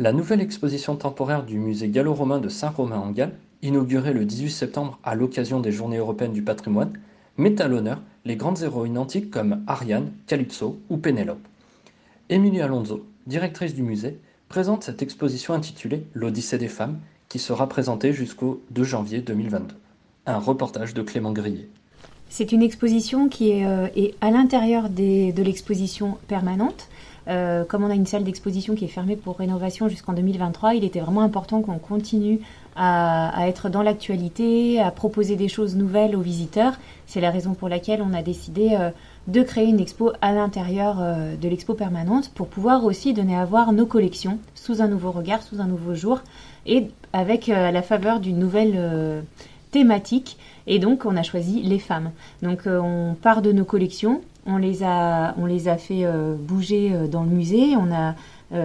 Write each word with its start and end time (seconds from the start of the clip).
La 0.00 0.14
nouvelle 0.14 0.40
exposition 0.40 0.96
temporaire 0.96 1.44
du 1.44 1.58
musée 1.58 1.90
gallo-romain 1.90 2.38
de 2.38 2.48
Saint-Romain 2.48 2.96
en 2.96 3.10
Galles, 3.10 3.34
inaugurée 3.60 4.14
le 4.14 4.24
18 4.24 4.50
septembre 4.50 4.98
à 5.04 5.14
l'occasion 5.14 5.60
des 5.60 5.72
Journées 5.72 5.98
européennes 5.98 6.32
du 6.32 6.40
patrimoine, 6.40 6.94
met 7.36 7.60
à 7.60 7.68
l'honneur 7.68 8.00
les 8.24 8.36
grandes 8.36 8.62
héroïnes 8.62 8.96
antiques 8.96 9.30
comme 9.30 9.62
Ariane, 9.66 10.10
Calypso 10.26 10.80
ou 10.88 10.96
Pénélope. 10.96 11.46
Émilie 12.30 12.62
Alonso, 12.62 13.04
directrice 13.26 13.74
du 13.74 13.82
musée, 13.82 14.18
présente 14.48 14.84
cette 14.84 15.02
exposition 15.02 15.52
intitulée 15.52 16.06
L'Odyssée 16.14 16.56
des 16.56 16.68
femmes, 16.68 16.98
qui 17.28 17.38
sera 17.38 17.68
présentée 17.68 18.14
jusqu'au 18.14 18.62
2 18.70 18.82
janvier 18.82 19.20
2022. 19.20 19.74
Un 20.24 20.38
reportage 20.38 20.94
de 20.94 21.02
Clément 21.02 21.32
Grillet. 21.32 21.68
C'est 22.30 22.52
une 22.52 22.62
exposition 22.62 23.28
qui 23.28 23.50
est, 23.50 23.66
euh, 23.66 23.88
est 23.94 24.14
à 24.22 24.30
l'intérieur 24.30 24.88
de 24.88 25.42
l'exposition 25.42 26.16
permanente. 26.26 26.88
Euh, 27.30 27.64
comme 27.64 27.84
on 27.84 27.90
a 27.90 27.94
une 27.94 28.06
salle 28.06 28.24
d'exposition 28.24 28.74
qui 28.74 28.84
est 28.84 28.88
fermée 28.88 29.14
pour 29.14 29.38
rénovation 29.38 29.88
jusqu'en 29.88 30.12
2023, 30.14 30.74
il 30.74 30.84
était 30.84 30.98
vraiment 30.98 31.20
important 31.20 31.62
qu'on 31.62 31.78
continue 31.78 32.40
à, 32.74 33.46
être 33.46 33.68
dans 33.68 33.82
l'actualité, 33.82 34.80
à 34.80 34.90
proposer 34.90 35.36
des 35.36 35.48
choses 35.48 35.76
nouvelles 35.76 36.16
aux 36.16 36.20
visiteurs. 36.20 36.74
C'est 37.06 37.20
la 37.20 37.30
raison 37.30 37.54
pour 37.54 37.68
laquelle 37.68 38.02
on 38.02 38.14
a 38.14 38.22
décidé 38.22 38.70
euh, 38.72 38.90
de 39.28 39.42
créer 39.42 39.66
une 39.66 39.78
expo 39.78 40.12
à 40.20 40.32
l'intérieur 40.32 40.96
euh, 41.00 41.36
de 41.36 41.48
l'expo 41.48 41.74
permanente 41.74 42.30
pour 42.34 42.48
pouvoir 42.48 42.84
aussi 42.84 43.12
donner 43.12 43.36
à 43.36 43.44
voir 43.44 43.72
nos 43.72 43.86
collections 43.86 44.38
sous 44.56 44.82
un 44.82 44.88
nouveau 44.88 45.12
regard, 45.12 45.42
sous 45.42 45.60
un 45.60 45.66
nouveau 45.66 45.94
jour 45.94 46.22
et 46.66 46.88
avec 47.12 47.46
la 47.46 47.82
faveur 47.82 48.20
d'une 48.20 48.38
nouvelle 48.38 49.24
thématique. 49.72 50.36
Et 50.66 50.78
donc, 50.78 51.06
on 51.06 51.16
a 51.16 51.22
choisi 51.22 51.62
les 51.62 51.78
femmes. 51.78 52.12
Donc, 52.42 52.60
on 52.66 53.16
part 53.20 53.42
de 53.42 53.50
nos 53.50 53.64
collections, 53.64 54.20
on 54.46 54.56
les 54.56 54.82
a, 54.82 55.34
on 55.38 55.46
les 55.46 55.68
a 55.68 55.76
fait 55.76 56.04
euh, 56.04 56.34
bouger 56.34 56.92
euh, 56.92 57.06
dans 57.06 57.22
le 57.22 57.30
musée, 57.30 57.76
on 57.76 57.92
a 57.92 58.14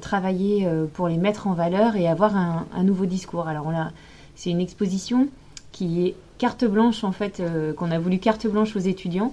travaillé 0.00 0.68
pour 0.94 1.06
les 1.06 1.18
mettre 1.18 1.46
en 1.46 1.52
valeur 1.52 1.94
et 1.94 2.08
avoir 2.08 2.34
un, 2.34 2.82
nouveau 2.82 3.06
discours. 3.06 3.46
Alors, 3.46 3.64
on 3.64 3.70
a, 3.70 3.92
c'est 4.34 4.50
une 4.50 4.60
exposition 4.60 5.28
qui 5.70 6.04
est 6.04 6.14
carte 6.36 6.64
blanche 6.64 7.04
en 7.04 7.12
fait 7.12 7.40
qu'on 7.76 7.92
a 7.92 7.98
voulu 8.00 8.18
carte 8.18 8.48
blanche 8.48 8.74
aux 8.74 8.80
étudiants. 8.80 9.32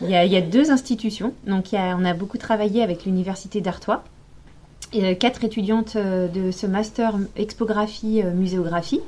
Il 0.00 0.08
y 0.08 0.16
a, 0.16 0.40
deux 0.40 0.70
institutions. 0.70 1.34
Donc, 1.46 1.72
y 1.72 1.76
on 1.76 2.06
a 2.06 2.14
beaucoup 2.14 2.38
travaillé 2.38 2.82
avec 2.82 3.04
l'université 3.04 3.60
d'Artois 3.60 4.02
et 4.94 5.14
quatre 5.18 5.44
étudiantes 5.44 5.98
de 5.98 6.50
ce 6.50 6.66
master 6.66 7.18
expographie 7.36 8.22
muséographie 8.34 9.02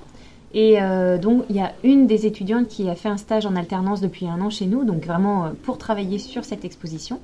et 0.55 0.81
euh, 0.81 1.19
donc, 1.19 1.45
il 1.51 1.57
y 1.57 1.61
a 1.61 1.73
une 1.83 2.07
des 2.07 2.27
étudiantes 2.27 2.69
qui 2.69 2.89
a 2.89 2.95
fait 2.95 3.09
un 3.09 3.17
stage 3.17 3.45
en 3.45 3.57
alternance 3.57 4.01
depuis 4.01 4.29
un 4.29 4.41
an 4.41 4.51
chez 4.51 4.67
nous, 4.67 4.85
donc 4.85 5.05
vraiment 5.05 5.47
euh, 5.47 5.49
pour 5.65 5.79
travailler 5.79 6.19
sur 6.19 6.45
cette 6.45 6.65
exposition. 6.65 7.21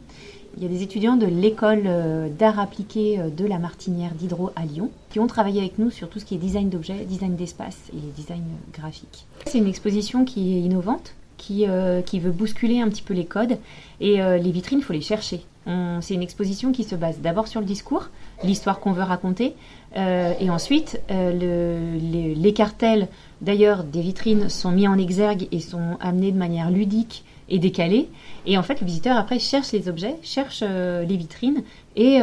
Il 0.57 0.65
y 0.65 0.67
a 0.67 0.69
des 0.69 0.83
étudiants 0.83 1.17
de 1.17 1.27
l'école 1.27 1.85
euh, 1.87 2.29
d'art 2.29 2.59
appliqué 2.59 3.19
de 3.19 3.47
la 3.47 3.61
Martinière 3.61 4.15
d'Hydro 4.15 4.51
à 4.57 4.65
Lyon 4.65 4.91
qui 5.11 5.21
ont 5.21 5.29
travaillé 5.29 5.61
avec 5.61 5.79
nous 5.79 5.91
sur 5.91 6.09
tout 6.09 6.19
ce 6.19 6.25
qui 6.25 6.35
est 6.35 6.39
design 6.39 6.69
d'objets, 6.69 7.05
design 7.05 7.37
d'espace 7.37 7.79
et 7.93 8.21
design 8.21 8.43
graphique. 8.73 9.27
C'est 9.47 9.59
une 9.59 9.69
exposition 9.69 10.25
qui 10.25 10.57
est 10.57 10.61
innovante, 10.63 11.15
qui, 11.37 11.67
qui, 12.07 12.21
veut 12.21 12.33
bousculer 12.33 12.81
un 12.81 12.89
petit 12.89 13.03
peu 13.03 13.15
les 13.15 13.25
codes. 13.25 13.59
Et 14.01 14.19
les 14.19 14.51
vitrines, 14.51 14.81
il 14.81 14.85
faut 14.85 14.93
les 14.93 15.01
chercher. 15.01 15.43
C'est 15.67 16.15
une 16.15 16.23
exposition 16.23 16.73
qui 16.73 16.85
se 16.85 16.95
base 16.95 17.21
d'abord 17.21 17.47
sur 17.47 17.61
le 17.61 17.67
discours, 17.67 18.09
l'histoire 18.43 18.81
qu'on 18.81 18.93
veut 18.93 19.03
raconter, 19.03 19.55
euh, 19.97 20.33
et 20.41 20.51
ensuite 20.51 21.01
le, 21.11 21.99
les, 21.99 22.35
les, 22.35 22.53
cartels, 22.53 23.09
d'ailleurs, 23.41 23.85
des 23.85 24.01
vitrines 24.01 24.49
sont 24.49 24.71
mis 24.71 24.89
en 24.89 24.99
exergue 24.99 25.49
et 25.53 25.61
sont 25.61 25.97
amenés 26.01 26.33
de 26.33 26.39
manière 26.39 26.71
ludique 26.71 27.25
et 27.49 27.59
décalée. 27.59 28.09
Et 28.47 28.57
en 28.57 28.63
fait, 28.63 28.81
le 28.81 28.87
visiteur 28.87 29.17
après 29.17 29.39
cherche 29.39 29.73
les 29.73 29.89
objets, 29.89 30.17
cherche 30.23 30.63
les 30.63 31.17
vitrines 31.17 31.63
et 31.95 32.21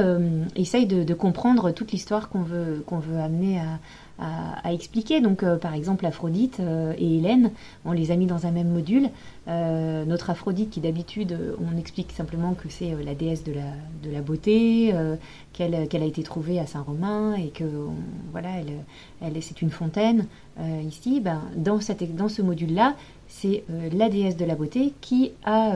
essaye 0.55 0.87
de, 0.87 1.03
de, 1.03 1.13
comprendre 1.13 1.71
toute 1.71 1.91
l'histoire 1.91 2.29
qu'on 2.29 2.41
veut, 2.41 2.83
qu'on 2.87 2.99
veut 2.99 3.19
amener 3.19 3.59
à, 3.59 3.79
à, 4.19 4.67
à 4.67 4.73
expliquer. 4.73 5.21
Donc, 5.21 5.43
euh, 5.43 5.57
par 5.57 5.73
exemple, 5.73 6.05
Aphrodite 6.05 6.59
euh, 6.59 6.93
et 6.97 7.17
Hélène, 7.17 7.51
on 7.85 7.91
les 7.91 8.11
a 8.11 8.15
mis 8.15 8.25
dans 8.25 8.45
un 8.45 8.51
même 8.51 8.69
module. 8.69 9.09
Euh, 9.47 10.05
notre 10.05 10.29
Aphrodite, 10.29 10.69
qui 10.69 10.79
d'habitude, 10.79 11.37
on 11.59 11.77
explique 11.77 12.11
simplement 12.11 12.53
que 12.53 12.69
c'est 12.69 12.95
la 13.03 13.15
déesse 13.15 13.43
de 13.43 13.53
la, 13.53 13.71
de 14.03 14.11
la 14.11 14.21
beauté, 14.21 14.93
qu'elle 15.53 15.73
a 15.75 16.05
été 16.05 16.23
trouvée 16.23 16.59
à 16.59 16.65
Saint-Romain 16.65 17.35
et 17.35 17.49
que 17.49 17.63
voilà, 18.31 18.49
elle, 18.59 18.73
elle, 19.21 19.41
c'est 19.41 19.61
une 19.61 19.69
fontaine. 19.69 20.25
ici, 20.85 21.21
ben, 21.21 21.41
dans, 21.55 21.79
cette, 21.79 22.15
dans 22.15 22.29
ce 22.29 22.41
module-là, 22.41 22.95
c'est 23.27 23.63
la 23.93 24.09
déesse 24.09 24.35
de 24.35 24.45
la 24.45 24.55
beauté 24.55 24.93
qui 24.99 25.31
a 25.45 25.71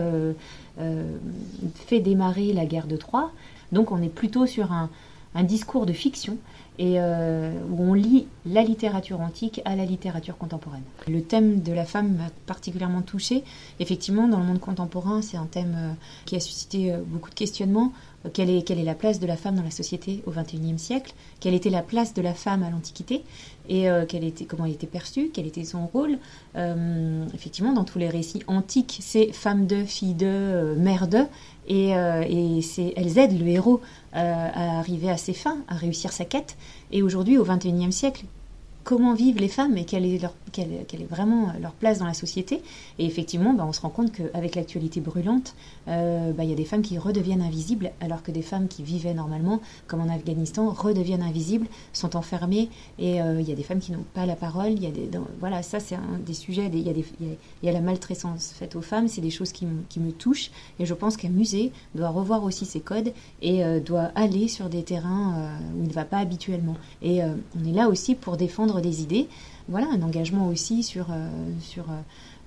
fait 1.75 1.99
démarrer 2.01 2.51
la 2.51 2.65
guerre 2.65 2.87
de 2.87 2.97
Troie. 2.97 3.31
Donc 3.71 3.91
on 3.91 4.01
est 4.01 4.13
plutôt 4.13 4.45
sur 4.45 4.73
un, 4.73 4.89
un 5.35 5.43
discours 5.43 5.85
de 5.85 5.93
fiction 5.93 6.37
et 6.79 6.95
euh, 6.99 7.53
où 7.69 7.83
on 7.83 7.93
lit 7.93 8.27
la 8.45 8.63
littérature 8.63 9.19
antique 9.19 9.61
à 9.65 9.75
la 9.75 9.85
littérature 9.85 10.37
contemporaine. 10.37 10.83
Le 11.07 11.21
thème 11.21 11.61
de 11.61 11.73
la 11.73 11.85
femme 11.85 12.15
m'a 12.15 12.29
particulièrement 12.45 13.01
touchée. 13.01 13.43
Effectivement, 13.79 14.27
dans 14.27 14.39
le 14.39 14.45
monde 14.45 14.59
contemporain, 14.59 15.21
c'est 15.21 15.37
un 15.37 15.45
thème 15.45 15.75
euh, 15.77 15.93
qui 16.25 16.35
a 16.35 16.39
suscité 16.39 16.91
euh, 16.91 17.01
beaucoup 17.05 17.29
de 17.29 17.35
questionnements. 17.35 17.91
Quelle 18.33 18.49
est, 18.49 18.61
quelle 18.61 18.79
est 18.79 18.83
la 18.83 18.95
place 18.95 19.19
de 19.19 19.27
la 19.27 19.35
femme 19.35 19.55
dans 19.55 19.63
la 19.63 19.71
société 19.71 20.21
au 20.27 20.31
XXIe 20.31 20.77
siècle? 20.77 21.13
Quelle 21.39 21.53
était 21.53 21.69
la 21.69 21.81
place 21.81 22.13
de 22.13 22.21
la 22.21 22.33
femme 22.33 22.63
à 22.63 22.69
l'Antiquité? 22.69 23.23
Et 23.69 23.85
était, 23.85 24.45
comment 24.45 24.65
elle 24.65 24.73
était 24.73 24.87
perçue? 24.87 25.31
Quel 25.33 25.47
était 25.47 25.63
son 25.63 25.87
rôle? 25.87 26.17
Effectivement, 27.33 27.73
dans 27.73 27.83
tous 27.83 27.99
les 27.99 28.09
récits 28.09 28.43
antiques, 28.47 28.99
c'est 29.01 29.31
femme 29.31 29.65
de, 29.65 29.85
fille 29.85 30.13
de, 30.13 30.75
mère 30.77 31.07
de. 31.07 31.25
Et, 31.67 31.95
euh, 31.95 32.23
et 32.27 32.59
elles 32.95 33.17
aident 33.17 33.39
le 33.39 33.47
héros 33.47 33.81
euh, 34.15 34.49
à 34.53 34.79
arriver 34.79 35.09
à 35.09 35.17
ses 35.17 35.33
fins, 35.33 35.59
à 35.67 35.75
réussir 35.75 36.11
sa 36.11 36.25
quête. 36.25 36.57
Et 36.91 37.01
aujourd'hui, 37.01 37.37
au 37.37 37.43
XXIe 37.43 37.91
siècle, 37.91 38.25
comment 38.83 39.13
vivent 39.13 39.37
les 39.37 39.47
femmes 39.47 39.77
et 39.77 39.85
quelle 39.85 40.05
est, 40.05 40.17
leur, 40.17 40.33
quelle, 40.51 40.71
est 40.71 41.09
vraiment 41.09 41.53
leur 41.61 41.73
place 41.73 41.99
dans 41.99 42.05
la 42.05 42.13
société. 42.13 42.61
Et 42.99 43.05
effectivement, 43.05 43.53
bah, 43.53 43.65
on 43.67 43.71
se 43.71 43.81
rend 43.81 43.89
compte 43.89 44.11
qu'avec 44.11 44.55
l'actualité 44.55 44.99
brûlante, 44.99 45.55
euh, 45.87 46.31
bah, 46.33 46.43
il 46.43 46.49
y 46.49 46.53
a 46.53 46.55
des 46.55 46.65
femmes 46.65 46.81
qui 46.81 46.97
redeviennent 46.97 47.41
invisibles, 47.41 47.91
alors 47.99 48.23
que 48.23 48.31
des 48.31 48.41
femmes 48.41 48.67
qui 48.67 48.83
vivaient 48.83 49.13
normalement, 49.13 49.61
comme 49.87 50.01
en 50.01 50.13
Afghanistan, 50.13 50.69
redeviennent 50.69 51.23
invisibles, 51.23 51.67
sont 51.93 52.15
enfermées, 52.15 52.69
et 52.99 53.21
euh, 53.21 53.41
il 53.41 53.47
y 53.47 53.51
a 53.51 53.55
des 53.55 53.63
femmes 53.63 53.79
qui 53.79 53.91
n'ont 53.91 54.05
pas 54.13 54.25
la 54.25 54.35
parole. 54.35 54.79
Y 54.79 54.87
a 54.87 54.91
des, 54.91 55.09
voilà, 55.39 55.63
ça 55.63 55.79
c'est 55.79 55.95
un 55.95 56.19
des 56.25 56.33
sujets. 56.33 56.69
Il 56.71 56.79
y, 56.79 57.65
y 57.65 57.69
a, 57.69 57.71
la 57.71 57.81
maltraitance 57.81 58.53
faite 58.53 58.75
aux 58.75 58.81
femmes, 58.81 59.07
c'est 59.07 59.21
des 59.21 59.29
choses 59.29 59.51
qui, 59.51 59.65
me 59.65 60.11
touchent, 60.11 60.51
et 60.79 60.85
je 60.85 60.93
pense 60.93 61.17
qu'un 61.17 61.29
musée 61.29 61.71
doit 61.95 62.09
revoir 62.09 62.43
aussi 62.43 62.65
ses 62.65 62.79
codes 62.79 63.13
et 63.41 63.63
euh, 63.63 63.79
doit 63.79 64.11
aller 64.15 64.47
sur 64.47 64.69
des 64.69 64.83
terrains 64.83 65.33
euh, 65.35 65.77
où 65.77 65.83
il 65.83 65.89
ne 65.89 65.93
va 65.93 66.05
pas 66.05 66.17
habituellement. 66.17 66.75
Et 67.01 67.23
euh, 67.23 67.33
on 67.59 67.65
est 67.65 67.73
là 67.73 67.87
aussi 67.87 68.15
pour 68.15 68.37
défendre 68.37 68.81
des 68.81 69.01
idées. 69.01 69.27
Voilà, 69.67 69.87
un 69.87 70.01
engagement 70.01 70.47
aussi 70.47 70.83
sur, 70.83 71.11
euh, 71.11 71.29
sur 71.61 71.83
euh, 71.89 71.95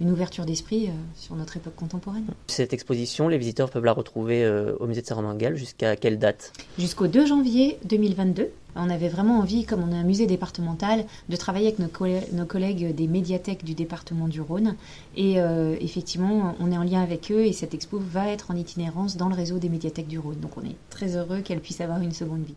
une 0.01 0.11
ouverture 0.11 0.45
d'esprit 0.45 0.87
euh, 0.87 0.93
sur 1.17 1.35
notre 1.37 1.57
époque 1.57 1.77
contemporaine. 1.77 2.27
Cette 2.47 2.73
exposition, 2.73 3.29
les 3.29 3.39
visiteurs 3.39 3.71
peuvent 3.71 3.85
la 3.85 3.93
retrouver 3.93 4.47
au 4.81 4.87
musée 4.87 5.03
de 5.03 5.07
Saint-Romain-Galles 5.07 5.57
jusqu'à 5.57 5.97
quelle 5.97 6.19
date? 6.19 6.53
Jusqu'au 6.79 7.07
2 7.07 7.27
janvier 7.27 7.79
2022. 7.85 8.51
On 8.77 8.91
avait 8.91 9.09
vraiment 9.09 9.39
envie, 9.39 9.65
comme 9.65 9.83
on 9.83 9.93
est 9.93 9.99
un 9.99 10.05
musée 10.05 10.27
départemental, 10.27 11.05
de 11.29 11.37
travailler 11.37 11.69
avec 11.69 11.79
nos, 11.79 11.89
collègues, 11.89 12.33
nos 12.33 12.45
collègues 12.45 12.95
des 12.95 13.07
médiathèques 13.07 13.65
du 13.65 13.75
département 13.75 14.27
du 14.27 14.41
Rhône. 14.41 14.75
Et 15.17 15.41
euh, 15.41 15.77
effectivement, 15.81 16.57
on 16.59 16.73
est 16.73 16.77
en 16.77 16.83
lien 16.83 17.03
avec 17.03 17.31
eux 17.31 17.45
et 17.45 17.53
cette 17.53 17.75
expo 17.75 17.99
va 17.99 18.29
être 18.29 18.51
en 18.51 18.57
itinérance 18.57 19.17
dans 19.17 19.29
le 19.29 19.35
réseau 19.35 19.59
des 19.59 19.69
médiathèques 19.69 20.09
du 20.09 20.19
Rhône. 20.19 20.41
Donc 20.41 20.57
on 20.57 20.63
est 20.63 20.77
très 20.91 21.17
heureux 21.17 21.41
qu'elle 21.41 21.61
puisse 21.61 21.81
avoir 21.81 22.01
une 22.01 22.13
seconde 22.13 22.45
vie. 22.45 22.57